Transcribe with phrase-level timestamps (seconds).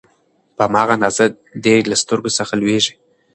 [0.55, 1.25] په هماغه اندازه
[1.63, 2.93] دې له سترګو څخه لوييږي